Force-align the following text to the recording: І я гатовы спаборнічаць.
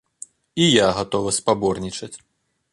І 0.63 0.69
я 0.69 0.87
гатовы 1.01 1.35
спаборнічаць. 1.39 2.13